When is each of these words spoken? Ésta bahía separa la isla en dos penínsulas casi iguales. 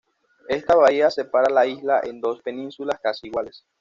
Ésta 0.49 0.73
bahía 0.75 1.11
separa 1.11 1.53
la 1.53 1.67
isla 1.67 2.01
en 2.03 2.21
dos 2.21 2.41
penínsulas 2.41 2.99
casi 2.99 3.27
iguales. 3.27 3.67